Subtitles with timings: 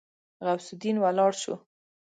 [0.45, 1.55] غوث الدين ولاړ شو.